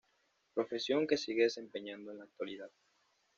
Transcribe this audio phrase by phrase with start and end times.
[0.55, 2.71] Profesión que sigue desempeñando en la actualidad.